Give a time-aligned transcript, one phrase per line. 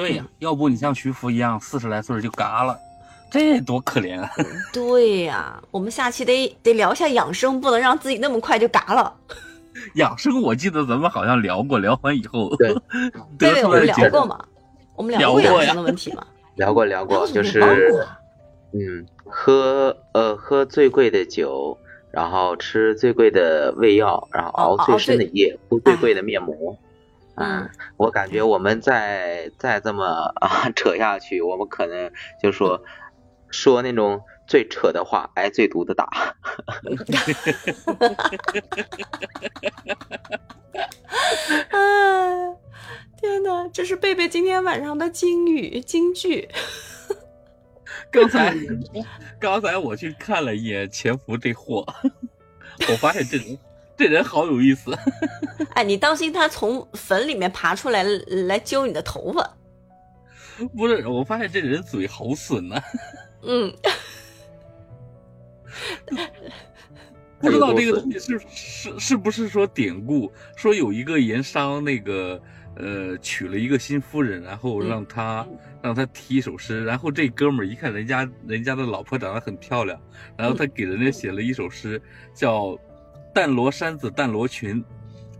[0.00, 2.78] 对呀，要不你像徐福一样四十来岁就嘎了，
[3.30, 4.30] 这多可怜啊！
[4.72, 9.14] 对呀，我们下期得得聊一下养生，不能让自己那么快就嘎了。
[9.94, 12.74] 养生，我记得咱们好像聊过，聊完以后，对，
[13.38, 14.44] 对，我们聊过嘛，
[14.96, 16.26] 我们聊过养生的问题嘛，
[16.56, 17.60] 聊过聊过，就是，
[18.72, 21.76] 嗯，喝呃喝最贵的酒，
[22.10, 26.76] 然后吃最贵的胃药，然后熬最深的夜，敷最贵的面膜。
[27.36, 30.04] 嗯，我感觉我们再再这么
[30.40, 32.82] 啊扯下去，我们可能就说
[33.50, 36.06] 说那种最扯的话，挨最毒的打。
[36.06, 36.64] 哈哈
[37.86, 38.08] 哈哈
[41.70, 41.78] 哈！
[43.20, 46.48] 天哪，这是贝贝今天晚上的金语金句。
[48.10, 48.54] 刚才
[49.38, 51.86] 刚才我去看了一眼潜伏这货，
[52.90, 53.58] 我发现这人。
[54.00, 54.96] 这人好有意思，
[55.76, 58.02] 哎，你当心他从坟里面爬出来
[58.48, 59.56] 来揪你的头发。
[60.74, 62.82] 不是，我发现这人嘴好损呐。
[63.42, 63.70] 嗯，
[67.40, 72.40] 不知道这个东西是是是不是说典故，说有一个盐商那个
[72.76, 75.46] 呃娶了一个新夫人，然后让他
[75.82, 80.00] 让他提一首诗，然后这哥们儿一看人家人家的老婆长得很漂亮，
[80.38, 82.00] 然后他给人家写了一首诗，
[82.32, 82.78] 叫。
[83.32, 84.84] 淡罗衫子淡罗裙，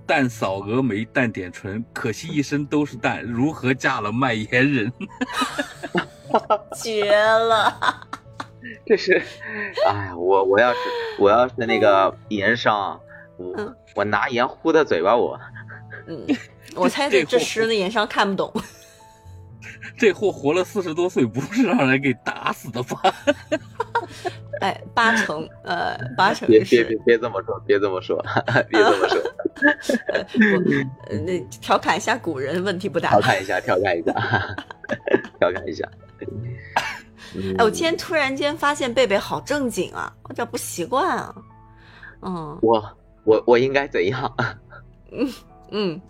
[0.07, 4.93] 淡扫蛾眉淡点唇，可惜一身都是淡，如何嫁了卖盐人？
[6.77, 8.07] 绝了！
[8.87, 9.21] 这是，
[9.89, 10.79] 哎，我我要是
[11.19, 13.01] 我要是那个盐商，
[13.37, 15.39] 我我拿盐糊他嘴巴，我。
[16.07, 16.25] 嗯，
[16.77, 18.53] 我猜这这诗的盐商看不懂。
[19.99, 23.03] 这货活了四十多岁，不是让人给打死的吧？
[24.61, 28.23] 哎，八成，呃，八成别别别别这么说，别这么说，
[28.69, 29.19] 别这么说。
[31.25, 33.11] 那调侃一下古人，问题不大。
[33.11, 34.13] 调侃一下，调侃一下，
[35.41, 35.89] 调侃一下。
[36.75, 41.35] 哎，我今天突然间发现贝贝好正经啊，我这不习惯啊。
[42.23, 42.59] 嗯。
[42.63, 44.33] 我我我应该怎样？
[45.13, 45.33] 嗯
[45.71, 46.01] 嗯。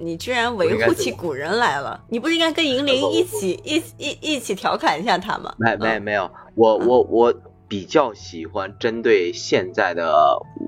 [0.00, 2.02] 你居然维护起古人来了？
[2.08, 5.54] 你不是应该跟银铃一起一一一起调侃一下他吗？
[5.58, 7.34] 没没没有，我我我
[7.68, 10.12] 比较喜欢针对现在的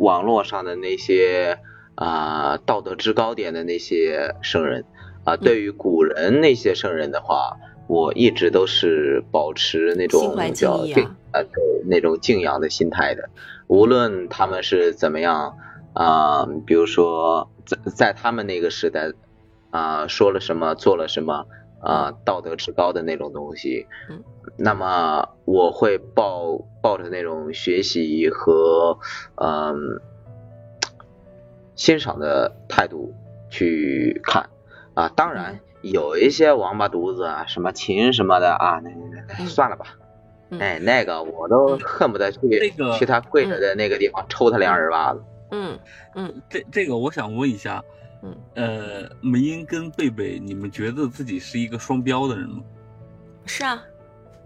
[0.00, 1.58] 网络上的那些
[1.94, 4.84] 啊道德制高点的那些圣人。
[5.24, 7.56] 啊，对于古人那些圣人的话，
[7.88, 13.28] 我一直都是保持那种比较敬啊对那种敬仰的心态的，
[13.66, 15.56] 无论他们是怎么样。
[15.94, 19.12] 啊，比如说在在他们那个时代，
[19.70, 21.46] 啊，说了什么，做了什么，
[21.80, 24.22] 啊，道德至高的那种东西，嗯，
[24.58, 28.98] 那么我会抱抱着那种学习和
[29.36, 30.00] 嗯
[31.74, 33.12] 欣赏的态度
[33.50, 34.48] 去看，
[34.94, 39.86] 啊，当然有一些王八犊子啊，什么琴什么的啊，那那那算了吧，
[40.58, 42.38] 哎，那个我都恨不得去
[42.98, 45.22] 去他跪着的那个地方抽他两耳巴子。
[45.50, 45.78] 嗯
[46.14, 47.84] 嗯，这这个我想问一下，
[48.22, 48.34] 嗯。
[48.54, 52.62] 呃，梅英跟贝贝，你们觉得自己是一个双标的人吗？
[53.44, 53.84] 是啊。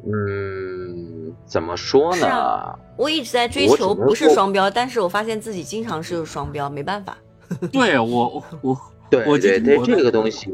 [0.06, 2.26] 嗯，怎么说呢？
[2.26, 7.16] 啊，我一直在追求不是双标，但是我发现自己经常是有双标，没办法。
[7.72, 8.80] 对我我
[9.10, 10.50] 对我对对这个东西，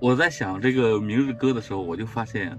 [0.00, 2.56] 我在想这个明日歌的时候，我就发现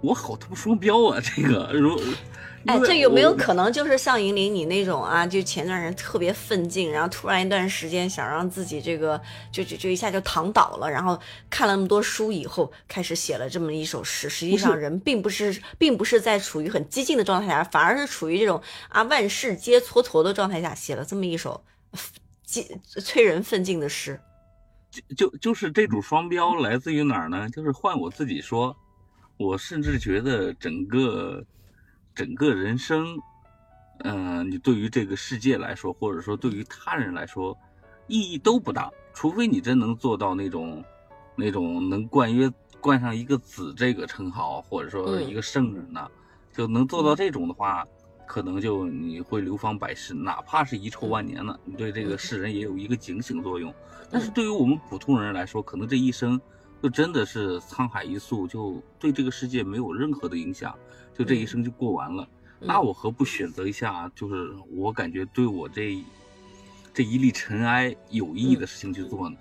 [0.00, 1.20] 我好他妈双标啊！
[1.20, 2.00] 这个如。
[2.66, 5.26] 哎，这有没有可能就是像银铃你那种啊？
[5.26, 11.18] 就前段时间特别奋进，然后突然一段时间想让自己这个就就就一下就躺倒了，然后
[11.50, 14.28] 看了那么多书以后，开始写了这么一首诗。
[14.28, 21.64] 实际上人并不是并不是在处于很激进的状态下，反而是处于这种啊万事皆蹉跎的状态下，写了这么一首
[22.44, 24.20] 激催人奋进的诗。
[24.90, 27.48] 就就就是这种双标来自于哪儿呢？
[27.50, 28.76] 就是换我自己说，
[29.36, 31.44] 我甚至觉得整个。
[32.14, 33.18] 整个人生，
[34.04, 37.56] 嗯，你对于这个世界来说，或者说对于他人来说，
[38.06, 38.90] 意义都不大。
[39.14, 40.82] 除非你真能做到那种，
[41.36, 42.50] 那种能冠约
[42.80, 46.08] 冠上一个子这个称号，或者说一个圣人呢，
[46.52, 47.86] 就能做到这种的话，
[48.26, 53.72] 可能就你会流芳百世，哪怕是遗臭万年呢，你对这个世人也有一个警醒作用。
[54.10, 56.40] 但是对于我们普通人来说，可能这一生
[56.82, 60.74] 就真的是沧海一粟，就对这个世界没有任何的影响。
[61.16, 62.26] 就这一生就过完了，
[62.58, 64.10] 那我何不选择一下？
[64.16, 66.02] 就是我感觉对我这
[66.92, 69.36] 这一粒尘埃有意义的事情去做呢？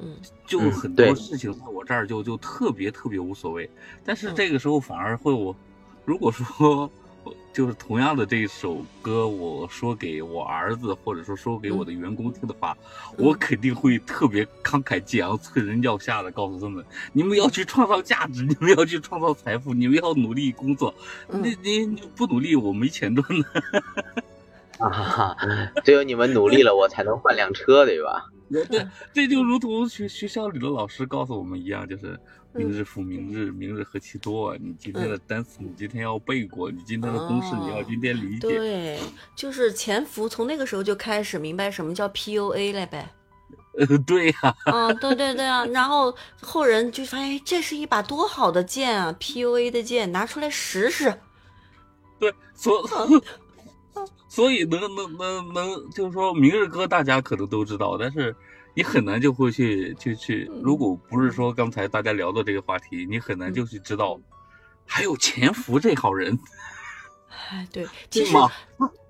[0.00, 0.14] 嗯，
[0.44, 3.70] 就很多事情在我这儿就就特别特别无所谓。
[4.04, 5.56] 但是这个时候反而会我，
[6.04, 6.90] 如果说
[7.56, 12.76] 就是同样的这一首歌，我说给我儿子，或者说说给我的员工听的话，
[13.16, 20.94] 我肯定会特别慷慨激昂、催人尿下的告诉他们：你们要去创造价值，你们要去创造财富，你们要努力工作。
[21.30, 23.46] 你你你不努力，我没钱赚呢。
[24.78, 25.34] 啊，
[25.82, 28.26] 只有你们努力了，我才能换辆车，对吧？
[28.52, 32.20] 对，这就如同学学校里的老师告诉我们一样，就是
[32.56, 34.56] 明日复明日，明日何其多。
[34.58, 38.48] 你今天的单词，你今天要背过；你今天的公式，你要今天理解。
[38.48, 38.98] 对，
[39.34, 43.08] 就是潜伏，从那个时候就开始明白什么叫 PUA 了呗。
[43.78, 44.56] 呃，对呀。
[44.64, 51.12] 啊，对对对啊，然后后人就发现这是一把多好的剑啊，PUA 的剑，拿出来试试。
[52.18, 52.86] 对，所。
[54.28, 58.36] 所以能能能能，就是说明日歌大家可能都知道，但是
[58.76, 60.50] 你很难就会去去去。
[60.62, 64.20] 如果不是说刚才大家聊的这个话题，你很难就去知道
[64.84, 66.38] 还有潜伏这号人。
[67.50, 68.34] 哎，对，其实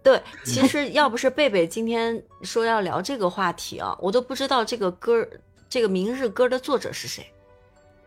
[0.03, 5.27] 对，其实要不是贝贝今天说要聊这个话题啊，我都不知道这个歌
[5.69, 7.27] 这个明日歌的作者是谁，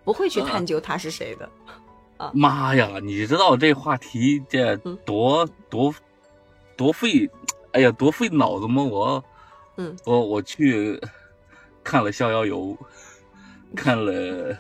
[0.05, 1.49] 不会去探究他是谁的。
[2.17, 4.75] 啊妈呀，你知道这话题这
[5.05, 5.93] 多多。
[6.77, 7.29] 多费，
[7.73, 8.81] 哎呀，多费脑子吗？
[8.81, 9.21] 我，
[9.75, 10.97] 嗯，我我去
[11.89, 12.67] 看了《逍遥游》，
[13.75, 14.55] 看了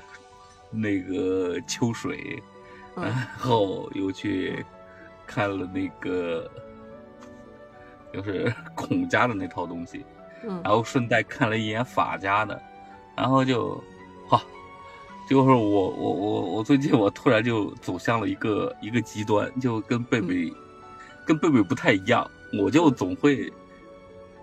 [0.71, 2.41] 那个秋水，
[2.95, 4.65] 然后又去
[5.27, 6.49] 看了那个
[8.11, 10.03] 就是孔家的那套东西，
[10.43, 12.59] 嗯，然后顺带看了一眼法家的，
[13.15, 13.79] 然后就，
[14.27, 14.41] 哈，
[15.29, 20.51] 就是我我我我最近我突然就走向了一个一个极端，就跟贝贝。
[21.27, 22.27] 跟贝贝不太一样，
[22.59, 23.53] 我就总会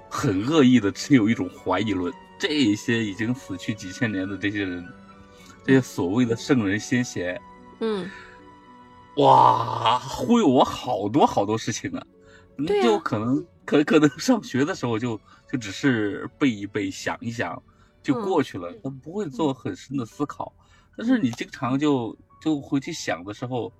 [0.08, 2.12] 很恶意的持有一种怀疑论。
[2.38, 4.86] 这些已经死去几千年的这些人，
[5.64, 7.40] 这些所谓的圣人先贤，
[7.80, 8.10] 嗯，
[9.16, 12.06] 哇，忽悠我好多好多事情啊！
[12.82, 17.62] 就可能可可能上学的时候就就只是背一背、想一想
[18.02, 20.52] 就过去了，他不会做很深的思考。
[20.96, 23.72] 但是你经常就就回去想的时候。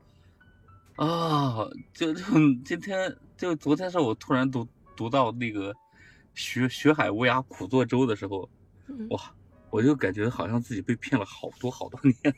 [0.97, 2.23] 啊，就就
[2.65, 4.67] 今天就昨天是我突然读
[4.97, 5.71] 读到那个
[6.37, 8.49] “学学海无涯苦作舟”的时候，
[9.11, 9.35] 哇，
[9.71, 12.35] 我就感觉好像自己被骗了好多好多年。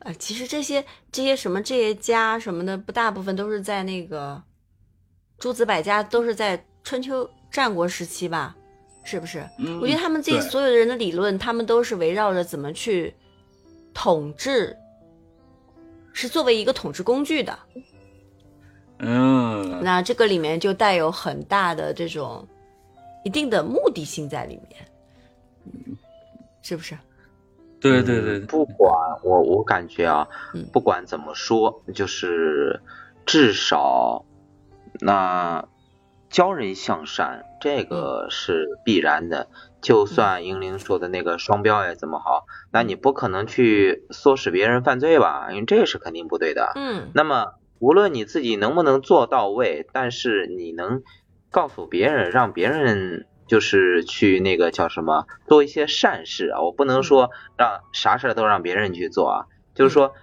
[0.00, 4.42] 啊， 其实这些这些什么这些家什么的，不大部分都是在那个
[5.38, 8.56] 诸子百家都是在春秋战国时期吧？
[9.04, 9.48] 是不是？
[9.80, 13.14] 我觉得他们这所有的人的理论，他们都是围绕着怎么去
[13.92, 14.76] 统治。
[16.16, 17.58] 是作为一个统治工具的，
[19.00, 22.46] 嗯，那这个里面就带有很大的这种
[23.24, 25.96] 一定的目的性在里面，
[26.62, 26.96] 是不是？
[27.80, 30.28] 对对对，不管我我感觉啊，
[30.72, 32.80] 不管怎么说，就是
[33.26, 34.24] 至少
[35.00, 35.66] 那
[36.30, 39.48] 教人向善，这个是必然的。
[39.82, 45.48] 就算英灵说的那个双标也怎么好，那你不可能去唆使别人犯罪吧？
[45.50, 46.72] 因为这是肯定不对的。
[46.76, 47.10] 嗯。
[47.14, 51.02] 那么无论你自己能不能做到位，但是你能
[51.54, 56.60] 告诉别人，让别人就是去那个叫什么，做一些善事啊。
[56.62, 60.14] 我不能说让啥事都让别人去做啊，就是说，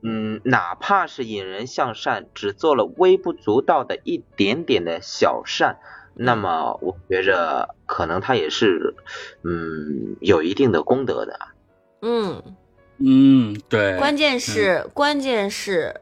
[0.00, 5.80] 嗯，哪怕是引人向善，只做了微不足道的一点点的小善。
[6.14, 8.94] 那么我觉着可能他也是，
[9.42, 11.36] 嗯，有一定的功德的。
[12.02, 12.42] 嗯
[12.98, 13.98] 嗯，对。
[13.98, 16.00] 关键是关键是，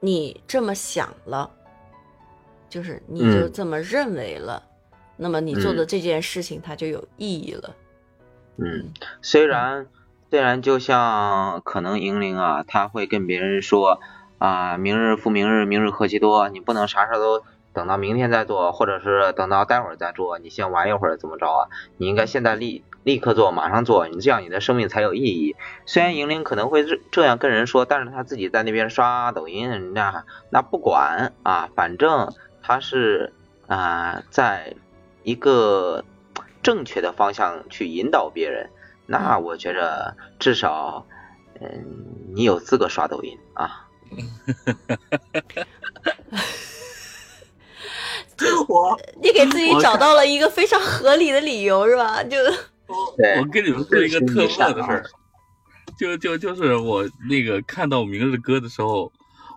[0.00, 1.50] 你这么想了，
[2.72, 4.62] 就是你就这么认为了，
[5.18, 7.76] 那么你做的这件事情它就有意义了。
[8.56, 8.88] 嗯，
[9.20, 9.86] 虽然
[10.30, 14.00] 虽然就像可能银铃啊，他会跟别人说
[14.38, 17.42] 啊，明日复明日，明日何其多，你不能啥事都。
[17.74, 21.68] 等到明天再做，或者是等到待会儿再做，你先玩一会儿怎么着啊？
[21.96, 25.56] 你应该现在立立刻做，马上做，你这样你的生命才有意义。
[25.86, 33.32] 虽然莹玲可能会这这样跟人说，但是他自己在那边刷抖音，那那不管啊，反正他是
[33.66, 34.74] 啊，在
[35.24, 36.04] 一个
[36.62, 38.70] 正确的方向去引导别人，
[39.06, 41.06] 那我觉着至少
[41.60, 41.68] 嗯，
[42.34, 43.88] 你有资格刷抖音啊。
[48.68, 52.22] 我， 你给自己找到了一个非常合理的理由，是吧？
[52.24, 55.04] 就我 跟你们说一个特色的事儿，
[55.98, 59.10] 就就就是我那个看到《明日歌》的时候，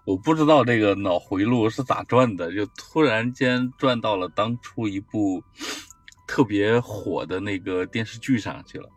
[0.05, 5.43] 我不知道这个脑回路是咋转的，就突然间转到了当初一部
[6.27, 8.87] 特别火的那个电视剧上去了。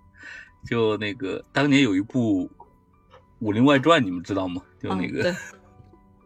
[0.67, 2.47] 就那个当年有一部
[3.39, 4.61] 《武林外传》，你们知道吗？
[4.81, 5.35] 就那个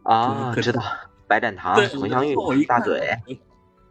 [0.03, 0.83] 啊， 知道。
[1.25, 3.17] 白展堂、对佟湘玉我一、看大嘴，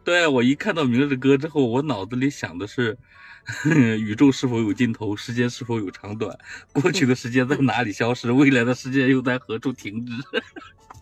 [0.03, 2.97] 对我一看到明日歌之后，我脑子里想的是，
[3.99, 5.15] 宇宙是否有尽头？
[5.15, 6.37] 时间是否有长短？
[6.71, 8.31] 过去的时间在哪里消失？
[8.31, 10.13] 未来的世界又在何处停止？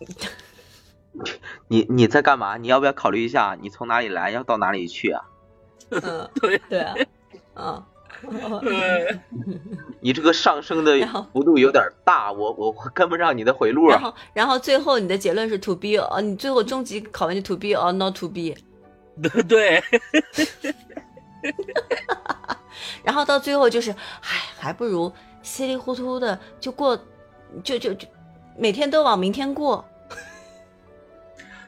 [1.68, 2.56] 你你在干嘛？
[2.56, 5.22] 你要不要考虑一下，你从哪里来，要到哪里去啊？
[5.90, 6.96] 嗯， 对对啊，
[7.54, 7.86] 嗯。
[8.60, 9.18] 对，
[10.00, 10.96] 你这个上升的
[11.32, 13.94] 幅度有点大，我我我跟不上你的回路啊。
[13.94, 18.54] 然后，然后最后你的结论是 to be，呃，你最后终极考完就 to be or not to be，
[19.20, 19.82] 对对，
[23.02, 23.96] 然后到最后就是，唉，
[24.56, 26.96] 还不如稀里糊涂的就过，
[27.64, 28.06] 就就就
[28.56, 29.84] 每天都往明天过。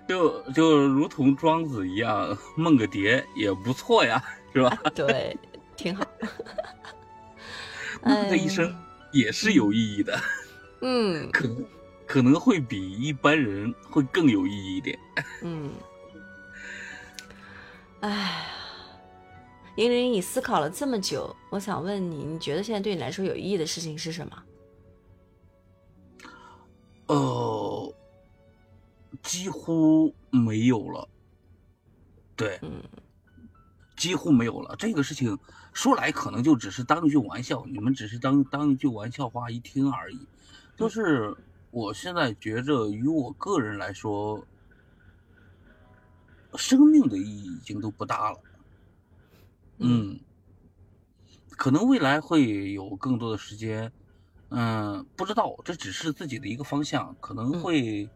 [0.09, 4.77] 就就如同庄子一样，梦个蝶也不错呀，是吧？
[4.95, 5.37] 对，
[5.77, 6.07] 挺好。
[8.05, 8.75] 梦的一生
[9.13, 10.21] 也是有意义的，
[10.83, 11.65] 嗯 可能
[12.07, 14.99] 可能会比一般人会更有意义一点。
[15.43, 15.71] 嗯，
[18.01, 18.47] 唉，
[19.77, 24.43] 莹玲，你思考了这么久，我想问你，你觉得现在对你来说有意义的事情是什么？
[27.07, 27.15] 呃，
[29.35, 31.09] 几乎没有了。
[32.37, 32.81] 对，嗯
[33.97, 34.77] 几乎没有了。
[34.77, 35.37] 这个事情
[35.73, 40.29] 说来可能就只是当一句玩笑，你们只是当当一句玩笑话一听而已。
[40.77, 41.37] 就是
[41.73, 44.47] 我现在觉着，于我个人来说，
[46.55, 48.41] 生命的意义已经都不大了。
[49.79, 50.21] 嗯，
[51.51, 53.91] 可能未来会有更多的时间，
[54.51, 58.11] 嗯，不知道，这只是自己的一个方向，可能会，嗯，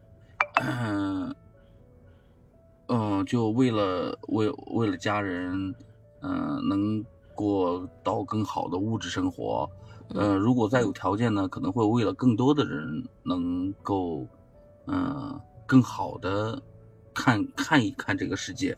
[2.87, 5.75] 嗯，就为了为为了家人，
[6.23, 9.69] 嗯，能过到更好的物质生活，
[10.15, 14.27] 呃，如果再有条件呢，可能会为了更多的人能够，
[14.87, 16.61] 嗯，更好的
[17.13, 18.77] 看看一看这个世界。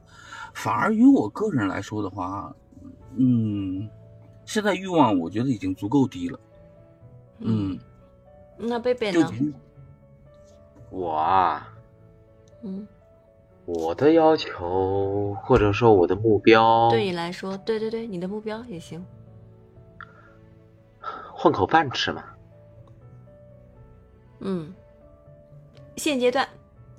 [0.52, 2.52] 反而于我个人来说的话，
[3.16, 3.88] 嗯，
[4.44, 6.40] 现在欲望我觉得已经足够低了。
[7.38, 7.78] 嗯，
[8.58, 9.30] 那贝贝呢？
[10.90, 11.68] 我啊，
[12.62, 12.86] 嗯，
[13.64, 19.04] 我的要求或者说我的目标，对你来说，对对对，你的目标也行。
[21.32, 22.24] 混口饭吃嘛。
[24.40, 24.74] 嗯，
[25.96, 26.46] 现阶段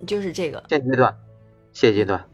[0.08, 0.64] 就是这个。
[0.70, 1.18] 现阶段，
[1.74, 2.26] 现阶段，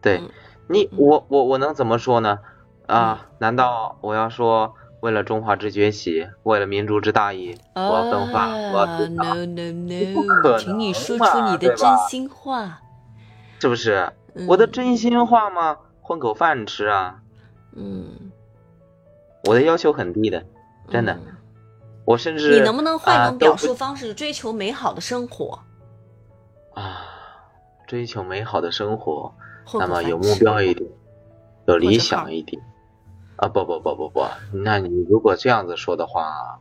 [0.00, 0.30] 对嗯
[0.68, 2.38] 你，嗯我我我能怎么说呢？
[2.86, 4.74] 啊，难道我要说
[5.04, 12.80] 为了中华之崛起，为了民族之大义，我要奋发，我要啊自强，，no no 不可 no，请你说出你的真心话。
[13.60, 14.10] 是不是？
[14.34, 17.20] 嗯我的真心话吗，混口饭吃啊。
[17.76, 18.32] 嗯，
[19.44, 20.42] 我的要求很低的，
[20.88, 21.36] 真的，嗯
[22.06, 25.58] 我甚至你能不能换一啊种表述方式，追求美好的生活？
[26.72, 27.02] 啊，
[27.86, 29.34] 追求美好的生活，
[29.74, 30.90] 那么有目标一点，
[31.66, 32.58] 有理想一点。
[33.36, 36.60] 啊，不不不不不，那你如果这样子说的话，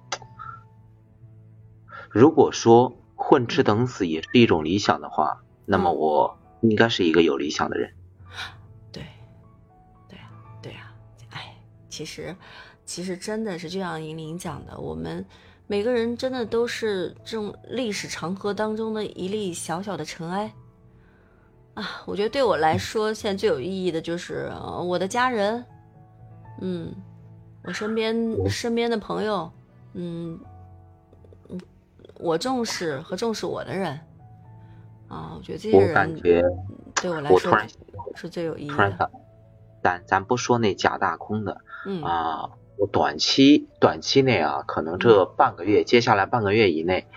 [2.10, 7.94] 如果说混吃等死也是一种理想的话，那么嗯我应该是一个有理想的人。
[8.92, 9.06] 对，
[10.10, 10.30] 对啊，
[10.62, 10.94] 对啊，
[11.30, 11.56] 哎，
[11.90, 12.36] 其实，
[12.86, 15.26] 其实真的是就像银玲讲的，我们
[15.68, 20.52] 每个人真的都是这种历史长河当中的一粒小小的尘埃。
[21.76, 25.66] 啊，我觉得对我来说，现在最有意义的就是、呃我的家人，
[26.66, 26.94] 嗯，
[27.66, 29.52] 我身边身边的朋友，
[29.96, 30.40] 嗯，
[31.50, 31.60] 嗯，
[32.20, 34.00] 我重视和重视我的人，
[35.10, 36.42] 啊，我觉得这些我感人觉，
[37.02, 37.68] 对我来说我突然
[38.16, 38.74] 是最有意义的。
[38.74, 39.12] 突然想，
[39.84, 41.58] 咱咱不说那假大空的。
[41.86, 47.08] 嗯啊，我短期短期内啊，可能这半个月，接下来半个月以内，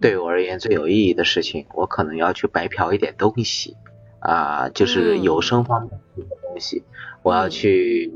[0.00, 3.76] 对我而言最有意义的事情，我可能要去白嫖一点东西。
[4.18, 5.22] 啊，就是嗯。
[5.22, 6.82] 有声方面的东西，
[7.22, 7.50] 我要嗯。
[7.50, 8.12] 去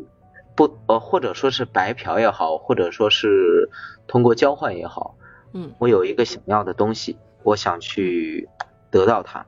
[0.60, 3.70] 不呃，或者说是白嫖也好，或者说是
[4.06, 5.16] 通过交换也好，
[5.54, 8.46] 嗯我有一个想要的东西，我想去
[8.90, 9.46] 得到它。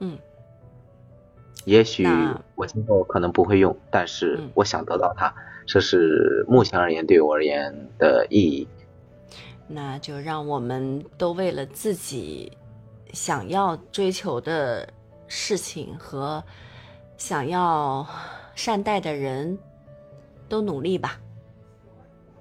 [0.00, 0.18] 嗯
[1.66, 2.04] 也许
[2.56, 5.32] 我今后可能不会用，但是嗯我想得到它，
[5.66, 8.66] 这是目前而言对我而言的意义。
[9.68, 12.50] 那就让我们都为了自己
[13.12, 14.88] 想要追求的
[15.28, 16.42] 事情和
[17.16, 18.04] 想要
[18.56, 19.56] 善待的人
[20.50, 21.18] 都努力吧。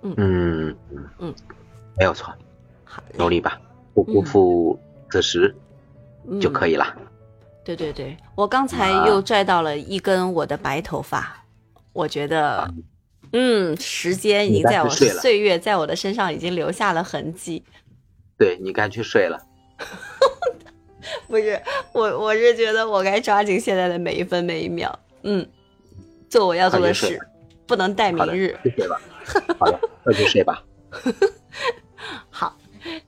[0.01, 0.13] 嗯。
[0.17, 0.75] 嗯
[1.19, 1.33] 嗯，
[1.97, 2.33] 没有错，
[2.83, 3.61] 好，努力吧，
[3.93, 4.77] 不辜负
[5.09, 5.55] 此时
[6.41, 6.73] 就可以。
[6.73, 6.93] 以了。
[7.63, 11.45] 对对对，我刚才啊又拽到了一根我的白头发，
[11.93, 12.67] 我觉得，
[13.33, 17.63] 嗯，时间已经在我岁月在我的身上已经留下了痕迹。
[18.37, 19.37] 对你该去睡了。
[21.27, 21.61] 不是
[21.93, 25.47] 我，我是觉得我该抓紧现在的每一分每一秒，嗯，
[26.29, 27.19] 做我要做的事，
[27.69, 28.57] 不能待明日。
[28.63, 28.99] 去睡吧。
[29.59, 30.63] 好的，那就睡吧。
[32.31, 32.57] 好，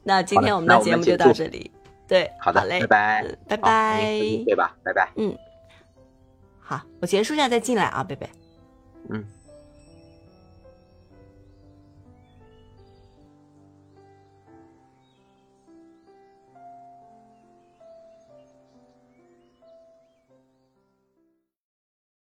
[0.03, 1.71] 那今天我们的节目就到这里。
[2.07, 4.01] 对，好的，嘞，拜拜，拜拜。
[4.45, 4.77] 对吧？
[4.83, 5.09] 拜拜。
[5.15, 5.35] 嗯，
[6.59, 8.29] 好，我结束一下再进来啊，贝贝。
[9.09, 9.25] 嗯。